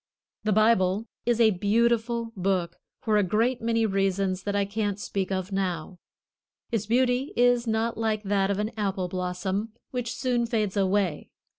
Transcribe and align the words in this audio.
The 0.45 0.51
Bible 0.51 1.05
is 1.27 1.39
a 1.39 1.51
beautiful 1.51 2.33
book 2.35 2.77
for 3.01 3.17
a 3.17 3.23
great 3.23 3.61
many 3.61 3.85
reasons 3.85 4.41
that 4.45 4.55
I 4.55 4.65
can't 4.65 4.99
speak 4.99 5.31
of 5.31 5.51
now. 5.51 5.99
Its 6.71 6.87
beauty 6.87 7.33
is 7.35 7.67
not 7.67 7.99
like 7.99 8.23
that 8.23 8.49
of 8.49 8.57
an 8.57 8.71
apple 8.75 9.07
blossom, 9.09 9.73
which 9.91 10.15
soon 10.15 10.47
fades 10.47 10.75
away. 10.75 11.29